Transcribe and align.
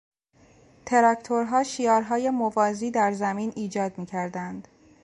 تراکتورها 0.85 1.63
شیارهای 1.63 2.29
موازی 2.29 2.91
در 2.91 3.13
زمین 3.13 3.53
ایجاد 3.55 3.97
میکردند. 3.97 4.67